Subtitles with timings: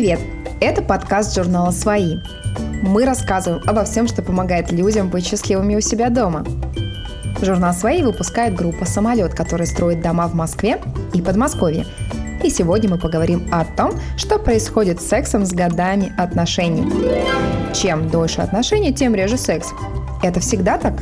[0.00, 0.20] Привет!
[0.62, 2.16] Это подкаст журнала «Свои».
[2.80, 6.42] Мы рассказываем обо всем, что помогает людям быть счастливыми у себя дома.
[7.42, 10.80] Журнал «Свои» выпускает группа «Самолет», которая строит дома в Москве
[11.12, 11.84] и Подмосковье.
[12.42, 16.90] И сегодня мы поговорим о том, что происходит с сексом с годами отношений.
[17.74, 19.68] Чем дольше отношения, тем реже секс.
[20.22, 20.94] Это всегда так?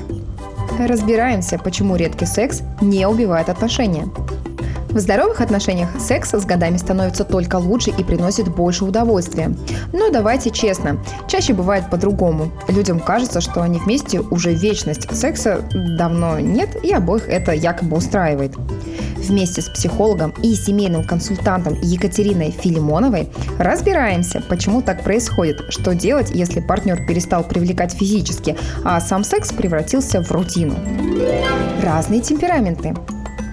[0.77, 4.09] Разбираемся, почему редкий секс не убивает отношения.
[4.99, 9.55] В здоровых отношениях секс с годами становится только лучше и приносит больше удовольствия.
[9.93, 12.51] Но давайте честно, чаще бывает по-другому.
[12.67, 15.09] Людям кажется, что они вместе уже вечность.
[15.17, 15.61] Секса
[15.97, 18.57] давно нет, и обоих это якобы устраивает.
[19.19, 23.29] Вместе с психологом и семейным консультантом Екатериной Филимоновой
[23.61, 30.25] разбираемся, почему так происходит, что делать, если партнер перестал привлекать физически, а сам секс превратился
[30.25, 30.75] в рутину.
[31.85, 32.97] Разные темпераменты.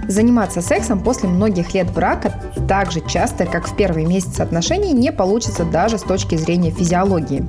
[0.07, 2.33] Заниматься сексом после многих лет брака
[2.67, 7.45] так же часто, как в первые месяцы отношений, не получится даже с точки зрения физиологии.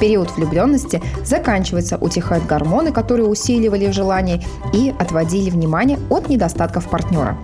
[0.00, 7.38] Период влюбленности заканчивается, утихают гормоны, которые усиливали желание и отводили внимание от недостатков партнера.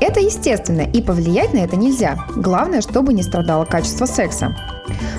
[0.00, 2.18] Это естественно, и повлиять на это нельзя.
[2.36, 4.56] Главное, чтобы не страдало качество секса.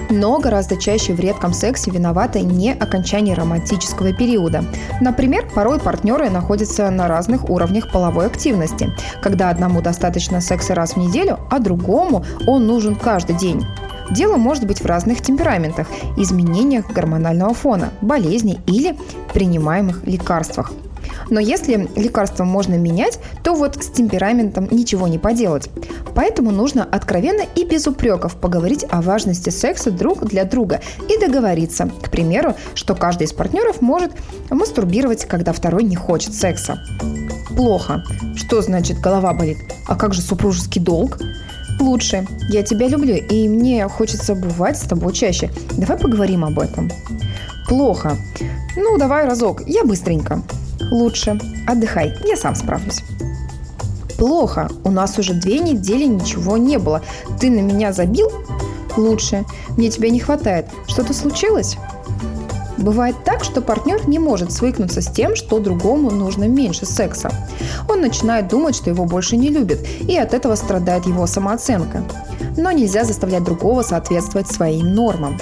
[0.09, 4.63] Но гораздо чаще в редком сексе виновато не окончание романтического периода.
[5.01, 10.97] Например, порой партнеры находятся на разных уровнях половой активности, когда одному достаточно секса раз в
[10.97, 13.63] неделю, а другому он нужен каждый день.
[14.09, 18.97] Дело может быть в разных темпераментах, изменениях гормонального фона, болезней или
[19.33, 20.71] принимаемых лекарствах.
[21.29, 25.69] Но если лекарство можно менять, то вот с темпераментом ничего не поделать.
[26.15, 31.89] Поэтому нужно откровенно и без упреков поговорить о важности секса друг для друга и договориться,
[32.01, 34.11] к примеру, что каждый из партнеров может
[34.49, 36.79] мастурбировать, когда второй не хочет секса.
[37.55, 38.03] Плохо.
[38.35, 39.57] Что значит голова болит?
[39.87, 41.17] А как же супружеский долг?
[41.79, 42.25] Лучше.
[42.49, 45.49] Я тебя люблю, и мне хочется бывать с тобой чаще.
[45.77, 46.91] Давай поговорим об этом.
[47.67, 48.17] Плохо.
[48.75, 49.61] Ну, давай разок.
[49.67, 50.43] Я быстренько.
[50.91, 51.39] Лучше.
[51.67, 53.01] Отдыхай, я сам справлюсь.
[54.17, 54.69] Плохо.
[54.83, 57.01] У нас уже две недели ничего не было.
[57.39, 58.29] Ты на меня забил?
[58.97, 59.45] Лучше.
[59.77, 60.67] Мне тебя не хватает.
[60.87, 61.77] Что-то случилось?
[62.77, 67.29] Бывает так, что партнер не может свыкнуться с тем, что другому нужно меньше секса.
[67.89, 72.03] Он начинает думать, что его больше не любят, и от этого страдает его самооценка.
[72.57, 75.37] Но нельзя заставлять другого соответствовать своим нормам.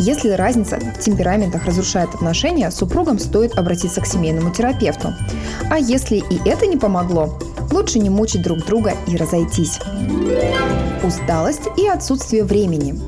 [0.00, 5.12] Если разница в темпераментах разрушает отношения, супругам стоит обратиться к семейному терапевту.
[5.70, 7.38] А если и это не помогло,
[7.70, 9.78] лучше не мучить друг друга и разойтись.
[11.04, 12.98] Усталость и отсутствие времени.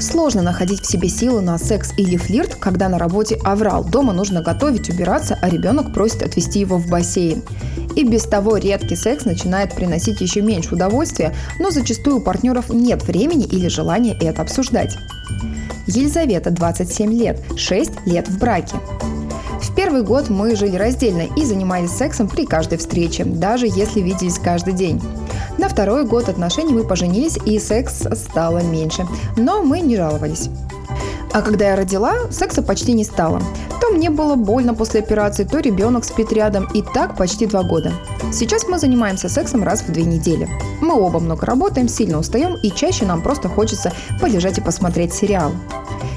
[0.00, 4.40] Сложно находить в себе силы на секс или флирт, когда на работе аврал, дома нужно
[4.40, 7.42] готовить, убираться, а ребенок просит отвезти его в бассейн.
[7.96, 13.02] И без того редкий секс начинает приносить еще меньше удовольствия, но зачастую у партнеров нет
[13.02, 14.96] времени или желания это обсуждать.
[15.88, 18.76] Елизавета, 27 лет, 6 лет в браке.
[19.60, 24.38] В первый год мы жили раздельно и занимались сексом при каждой встрече, даже если виделись
[24.38, 25.00] каждый день.
[25.56, 29.06] На второй год отношений мы поженились и секс стало меньше,
[29.36, 30.50] но мы не жаловались.
[31.32, 33.42] А когда я родила, секса почти не стало.
[33.80, 37.92] То мне было больно после операции, то ребенок спит рядом, и так почти два года.
[38.32, 40.48] Сейчас мы занимаемся сексом раз в две недели.
[40.80, 45.52] Мы оба много работаем, сильно устаем, и чаще нам просто хочется полежать и посмотреть сериал.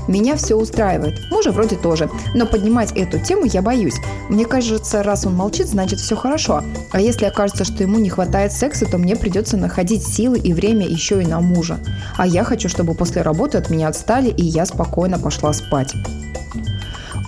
[0.07, 1.19] Меня все устраивает.
[1.29, 2.09] Мужа вроде тоже.
[2.33, 3.95] Но поднимать эту тему я боюсь.
[4.29, 6.63] Мне кажется, раз он молчит, значит все хорошо.
[6.91, 10.87] А если окажется, что ему не хватает секса, то мне придется находить силы и время
[10.87, 11.79] еще и на мужа.
[12.17, 15.93] А я хочу, чтобы после работы от меня отстали, и я спокойно пошла спать.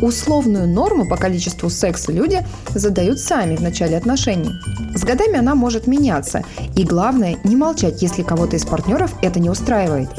[0.02, 2.46] Условную норму по количеству секса люди
[2.76, 4.52] задают сами в начале отношений.
[4.96, 6.44] С годами она может меняться.
[6.76, 10.09] И главное, не молчать, если кого-то из партнеров это не устраивает.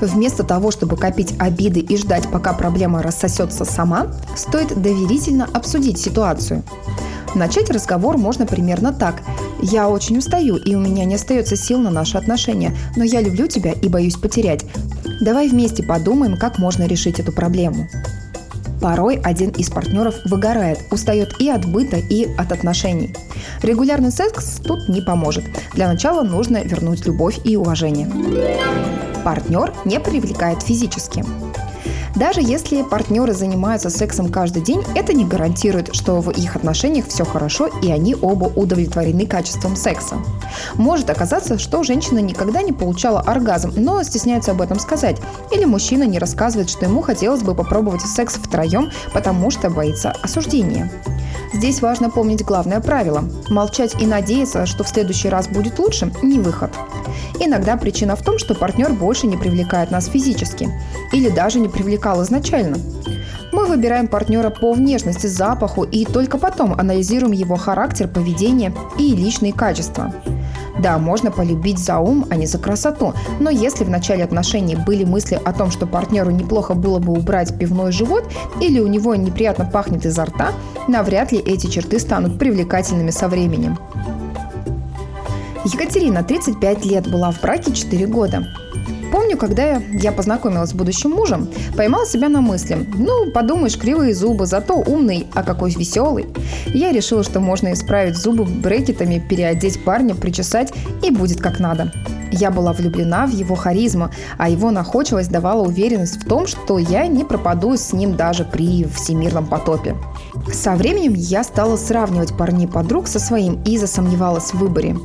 [0.00, 6.62] Вместо того, чтобы копить обиды и ждать, пока проблема рассосется сама, стоит доверительно обсудить ситуацию.
[7.34, 9.22] Начать разговор можно примерно так.
[9.60, 13.46] «Я очень устаю, и у меня не остается сил на наши отношения, но я люблю
[13.46, 14.64] тебя и боюсь потерять.
[15.20, 17.88] Давай вместе подумаем, как можно решить эту проблему».
[18.84, 23.14] Порой один из партнеров выгорает, устает и от быта, и от отношений.
[23.62, 25.44] Регулярный секс тут не поможет.
[25.72, 28.10] Для начала нужно вернуть любовь и уважение
[29.24, 31.24] партнер не привлекает физически.
[32.16, 37.24] Даже если партнеры занимаются сексом каждый день, это не гарантирует, что в их отношениях все
[37.24, 40.16] хорошо и они оба удовлетворены качеством секса.
[40.74, 45.20] Может оказаться, что женщина никогда не получала оргазм, но стесняется об этом сказать.
[45.50, 50.90] Или мужчина не рассказывает, что ему хотелось бы попробовать секс втроем, потому что боится осуждения.
[51.52, 53.24] Здесь важно помнить главное правило.
[53.48, 56.70] Молчать и надеяться, что в следующий раз будет лучше– не выход.
[57.44, 60.70] Иногда причина в том, что партнер больше не привлекает нас физически
[61.12, 62.78] или даже не привлекал изначально.
[63.52, 69.52] Мы выбираем партнера по внешности, запаху и только потом анализируем его характер, поведение и личные
[69.52, 70.12] качества.
[70.80, 75.04] Да, можно полюбить за ум, а не за красоту, но если в начале отношений были
[75.04, 78.24] мысли о том, что партнеру неплохо было бы убрать пивной живот
[78.60, 80.48] или у него неприятно пахнет изо рта,
[80.88, 83.78] навряд ли эти черты станут привлекательными со временем.
[85.64, 88.46] Екатерина, 35 лет, была в браке 4 года.
[89.10, 94.44] Помню, когда я познакомилась с будущим мужем, поймала себя на мысли, ну, подумаешь, кривые зубы,
[94.44, 96.26] зато умный, а какой веселый.
[96.66, 100.72] Я решила, что можно исправить зубы брекетами, переодеть парня, причесать,
[101.02, 101.92] и будет как надо.
[102.32, 107.06] Я была влюблена в его харизму, а его находчивость давала уверенность в том, что я
[107.06, 109.96] не пропаду с ним даже при всемирном потопе.
[110.52, 114.96] Со временем я стала сравнивать парней подруг со своим и засомневалась в выборе.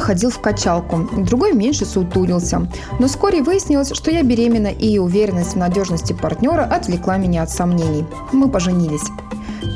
[0.00, 2.66] Кто-то ходил в качалку, другой меньше сутулился.
[2.98, 8.06] Но вскоре выяснилось, что я беременна, и уверенность в надежности партнера отвлекла меня от сомнений.
[8.32, 9.04] Мы поженились.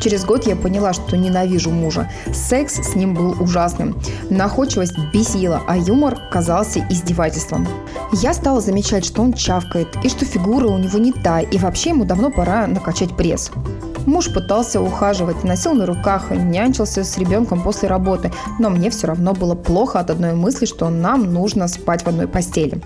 [0.01, 2.11] Через год я поняла, что ненавижу мужа.
[2.33, 4.01] Секс с ним был ужасным.
[4.31, 7.69] Находчивость бесила, а юмор казался издевательством.
[8.13, 11.91] Я стала замечать, что он чавкает, и что фигура у него не та, и вообще
[11.91, 13.51] ему давно пора накачать пресс.
[14.07, 19.33] Муж пытался ухаживать, носил на руках, нянчился с ребенком после работы, но мне все равно
[19.33, 22.83] было плохо от одной мысли, что нам нужно спать в одной постели.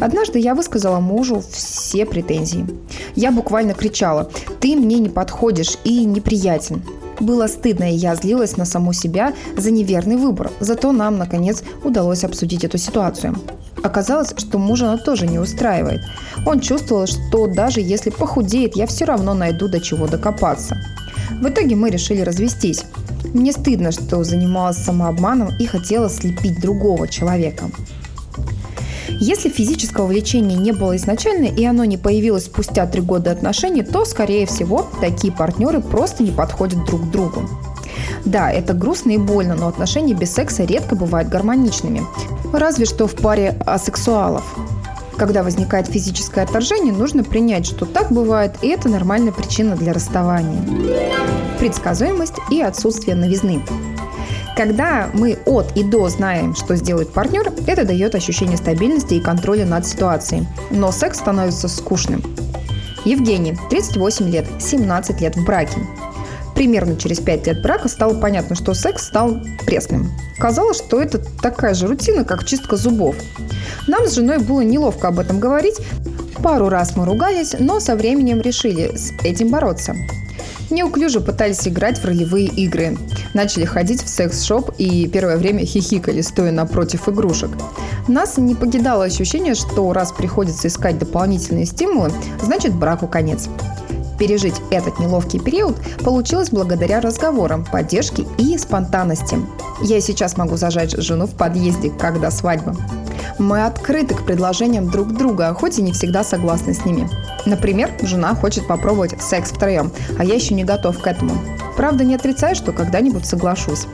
[0.00, 2.66] Однажды я высказала мужу все претензии.
[3.14, 6.82] Я буквально кричала «ты мне не подходишь и неприятен».
[7.18, 10.50] Было стыдно, и я злилась на саму себя за неверный выбор.
[10.60, 13.34] Зато нам, наконец, удалось обсудить эту ситуацию.
[13.86, 16.00] Оказалось, что мужа она тоже не устраивает.
[16.44, 20.76] Он чувствовал, что даже если похудеет, я все равно найду до чего докопаться.
[21.40, 22.82] В итоге мы решили развестись.
[23.32, 27.66] Мне стыдно, что занималась самообманом и хотела слепить другого человека.
[29.20, 34.04] Если физического влечения не было изначально и оно не появилось спустя три года отношений, то,
[34.04, 37.48] скорее всего, такие партнеры просто не подходят друг к другу.
[38.24, 42.02] Да, это грустно и больно, но отношения без секса редко бывают гармоничными.
[42.52, 44.44] Разве что в паре асексуалов.
[45.16, 50.62] Когда возникает физическое отторжение, нужно принять, что так бывает, и это нормальная причина для расставания.
[51.58, 53.62] Предсказуемость и отсутствие новизны.
[54.56, 59.66] Когда мы от и до знаем, что сделает партнер, это дает ощущение стабильности и контроля
[59.66, 60.46] над ситуацией.
[60.70, 62.22] Но секс становится скучным.
[63.04, 65.78] Евгений, 38 лет, 17 лет в браке.
[66.56, 70.10] Примерно через 5 лет брака стало понятно, что секс стал пресным.
[70.38, 73.14] Казалось, что это такая же рутина, как чистка зубов.
[73.86, 75.76] Нам с женой было неловко об этом говорить.
[76.42, 79.94] Пару раз мы ругались, но со временем решили с этим бороться.
[80.70, 82.96] Неуклюже пытались играть в ролевые игры.
[83.34, 87.50] Начали ходить в секс-шоп и первое время хихикали, стоя напротив игрушек.
[88.08, 92.10] Нас не покидало ощущение, что раз приходится искать дополнительные стимулы,
[92.40, 93.48] значит браку конец.
[94.18, 99.38] Пережить этот неловкий период получилось благодаря разговорам, поддержке и спонтанности.
[99.82, 102.74] Я сейчас могу зажать жену в подъезде, когда свадьба.
[103.38, 107.08] Мы открыты к предложениям друг друга, хоть и не всегда согласны с ними.
[107.44, 111.34] Например, жена хочет попробовать секс втроем, а я еще не готов к этому.
[111.76, 113.86] Правда, не отрицаю, что когда-нибудь соглашусь.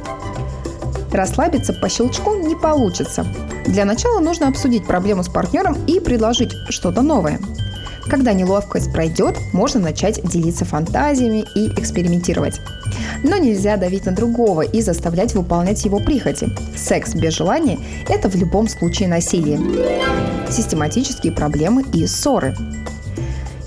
[1.11, 3.27] Расслабиться по щелчку не получится.
[3.67, 7.39] Для начала нужно обсудить проблему с партнером и предложить что-то новое.
[8.09, 12.61] Когда неловкость пройдет, можно начать делиться фантазиями и экспериментировать.
[13.23, 16.49] Но нельзя давить на другого и заставлять выполнять его прихоти.
[16.77, 17.79] Секс без желания–
[18.09, 19.61] это в любом случае насилие.
[20.51, 22.55] Систематические проблемы и ссоры.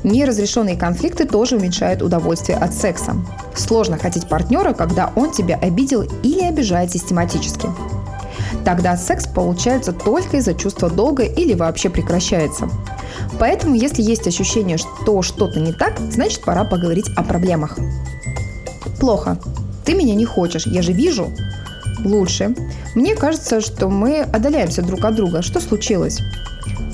[0.03, 3.15] Неразрешенные конфликты тоже уменьшают удовольствие от секса.
[3.55, 7.69] Сложно хотеть партнера, когда он тебя обидел или обижает систематически.
[8.63, 12.69] Тогда секс получается только из-за чувства долга или вообще прекращается.
[13.39, 17.77] Поэтому, если есть ощущение, что что-то не так, значит пора поговорить о проблемах.
[18.99, 19.37] Плохо.
[19.83, 21.31] Ты меня не хочешь, я же вижу.
[22.03, 22.55] Лучше.
[22.95, 25.41] Мне кажется, что мы отдаляемся друг от друга.
[25.41, 26.19] Что случилось?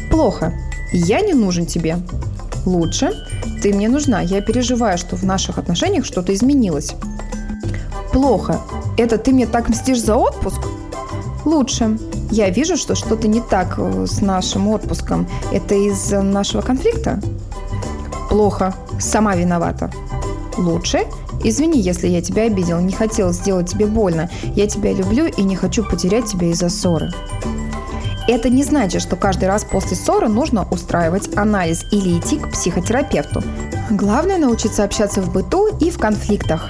[0.10, 0.54] Плохо.
[0.92, 1.98] Я не нужен тебе.
[2.66, 3.12] Лучше.
[3.62, 4.22] Ты мне нужна.
[4.22, 6.94] Я переживаю, что в наших отношениях что-то изменилось.
[8.12, 8.60] Плохо.
[8.98, 10.60] Это ты мне так мстишь за отпуск?
[11.46, 11.98] Лучше.
[12.32, 15.28] Я вижу, что что-то не так э, с нашим отпуском.
[15.52, 17.20] Это из нашего конфликта?
[18.30, 18.74] Плохо.
[19.00, 19.92] Сама виновата.
[20.58, 21.00] Лучше.
[21.44, 24.30] Извини, если я тебя обидел, не хотел сделать тебе больно.
[24.56, 27.12] Я тебя люблю и не хочу потерять тебя из-за ссоры.
[28.30, 33.44] Это не значит, что каждый раз после ссоры нужно устраивать анализ или идти к психотерапевту.
[33.90, 36.70] Главное научиться общаться в быту и в конфликтах.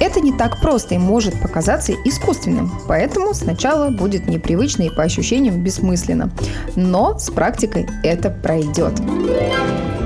[0.00, 5.62] Это не так просто и может показаться искусственным, поэтому сначала будет непривычно и по ощущениям
[5.62, 6.30] бессмысленно.
[6.74, 8.94] Но с практикой это пройдет.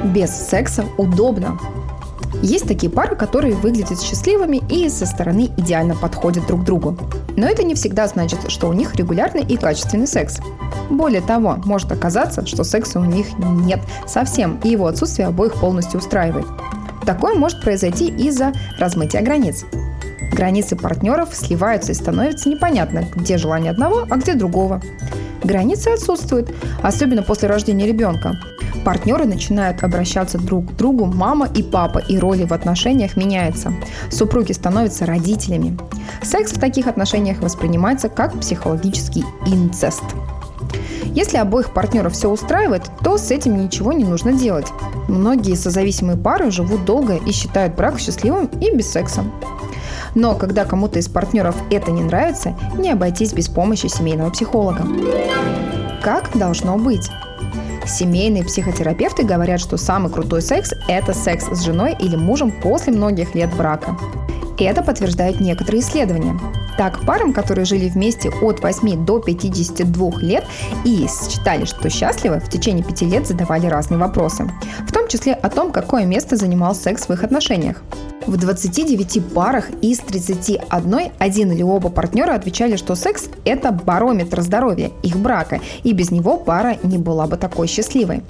[0.04, 1.58] Без секса удобно.
[2.42, 6.98] Есть такие пары, которые выглядят счастливыми и со стороны идеально подходят друг другу.
[7.36, 10.40] Но это не всегда значит, что у них регулярный и качественный секс.
[10.90, 16.00] Более того, может оказаться, что секса у них нет совсем, и его отсутствие обоих полностью
[16.00, 16.46] устраивает.
[17.06, 19.64] Такое может произойти из-за размытия границ.
[20.34, 24.82] Границы партнеров сливаются и становится непонятно, где желание одного, а где другого.
[25.44, 28.40] Границы отсутствуют, особенно после рождения ребенка.
[28.84, 33.72] Партнеры начинают обращаться друг к другу мама и папа, и роли в отношениях меняются.
[34.10, 35.78] Супруги становятся родителями.
[36.20, 40.02] Секс в таких отношениях воспринимается как психологический инцест.
[41.04, 44.66] Если обоих партнеров все устраивает, то с этим ничего не нужно делать.
[45.06, 49.24] Многие созависимые пары живут долго и считают брак счастливым и без секса.
[50.14, 54.87] Но когда кому-то из партнеров это не нравится, не обойтись без помощи семейного психолога.
[56.02, 57.11] Как должно быть?
[57.87, 63.35] Семейные психотерапевты говорят, что самый крутой секс– это секс с женой или мужем после многих
[63.35, 63.97] лет брака.
[64.59, 66.38] Это подтверждают некоторые исследования.
[66.78, 70.44] Так, парам, которые жили вместе от 8 до 52 лет
[70.85, 74.50] и считали, что счастливы, в течение 5 лет задавали разные вопросы.
[74.87, 77.83] В том числе о том, какое место занимал секс в их отношениях.
[78.26, 84.90] В 29 парах из 31 один или оба партнера отвечали, что секс– это барометр здоровья
[85.02, 88.22] их брака, и без него пара не была бы такой счастливой.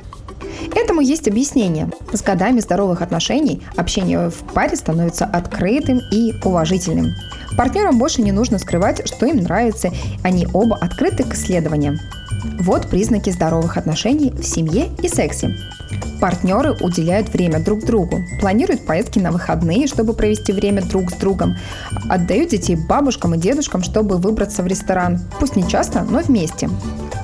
[0.75, 1.91] Этому есть объяснение.
[2.13, 7.13] С годами здоровых отношений общение в паре становится открытым и уважительным.
[7.57, 9.91] Партнерам больше не нужно скрывать, что им нравится,
[10.25, 11.99] они оба открыты к исследованиям.
[12.61, 15.57] Вот признаки здоровых отношений в семье и сексе.
[16.21, 21.57] Партнеры уделяют время друг другу, планируют поездки на выходные, чтобы провести время друг с другом,
[22.09, 26.71] отдают детей бабушкам и дедушкам, чтобы выбраться в ресторан, пусть не часто, но вместе.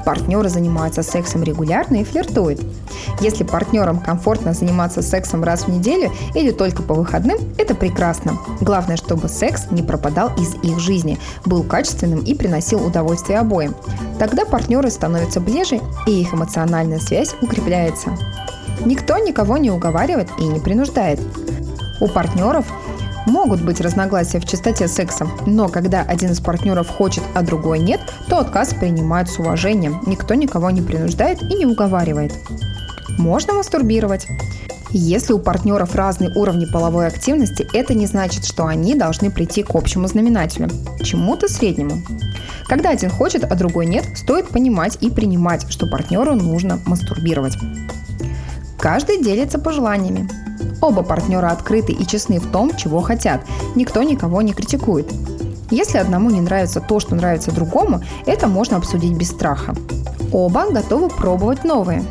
[0.05, 2.61] Партнеры занимаются сексом регулярно и флиртуют.
[3.21, 8.39] Если партнерам комфортно заниматься сексом раз в неделю или только по выходным, это прекрасно.
[8.61, 13.75] Главное, чтобы секс не пропадал из их жизни, был качественным и приносил удовольствие обоим.
[14.19, 15.10] Тогда партнеры становятся
[15.41, 18.17] ближе, и их эмоциональная связь укрепляется.
[18.85, 21.21] Никто никого не уговаривает и не принуждает.
[22.01, 22.67] У партнеров
[23.27, 28.01] Могут быть разногласия в частоте секса, но когда один из партнеров хочет, а другой нет,
[28.29, 30.01] то отказ принимают с уважением.
[30.07, 32.33] Никто никого не принуждает и не уговаривает.
[33.19, 34.27] Можно мастурбировать.
[34.93, 39.75] Если у партнеров разные уровни половой активности, это не значит, что они должны прийти к
[39.77, 40.69] общему знаменателю,
[41.05, 42.03] чему-то среднему.
[42.67, 47.57] Когда один хочет, а другой нет, стоит понимать и принимать, что партнеру нужно мастурбировать.
[48.81, 50.29] Каждый делится пожеланиями.
[50.81, 53.43] Оба партнера открыты и честны в том, чего хотят.
[53.77, 55.07] Никто никого не критикует.
[55.71, 59.75] Если одному не нравится то, что нравится другому, это можно обсудить без страха.
[60.33, 62.03] Оба готовы пробовать новые.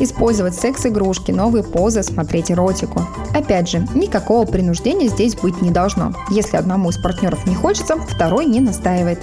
[0.00, 3.02] Использовать секс-игрушки, новые позы, смотреть эротику.
[3.34, 6.12] Опять же, никакого принуждения здесь быть не должно.
[6.30, 9.18] Если одному из партнеров не хочется, второй не настаивает.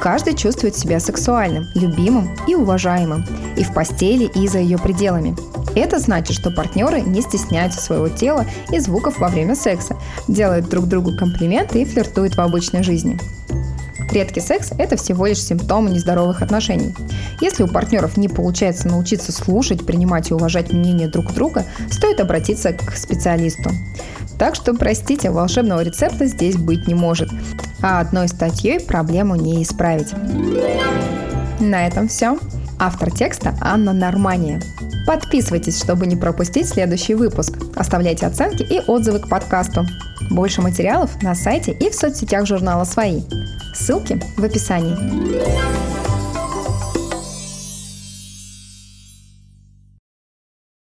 [0.00, 3.24] Каждый чувствует себя сексуальным, любимым и уважаемым.
[3.56, 5.36] И в постели, и за ее пределами.
[5.74, 10.86] Это значит, что партнеры не стесняются своего тела и звуков во время секса, делают друг
[10.86, 13.18] другу комплименты и флиртуют в обычной жизни.
[14.10, 16.94] Редкий секс– это всего лишь симптомы нездоровых отношений.
[17.40, 22.72] Если у партнеров не получается научиться слушать, принимать и уважать мнение друг друга, стоит обратиться
[22.72, 23.70] к специалисту.
[24.38, 27.28] Так что, простите, волшебного рецепта здесь быть не может,
[27.82, 30.12] а одной статьей проблему не исправить.
[31.60, 32.38] На этом все.
[32.78, 34.62] Автор текста Анна Нормания.
[35.06, 37.58] Подписывайтесь, чтобы не пропустить следующий выпуск.
[37.74, 39.84] Оставляйте оценки и отзывы к подкасту.
[40.30, 43.22] Больше материалов на сайте и в соцсетях журнала «Свои».
[43.74, 45.97] Ссылки в описании.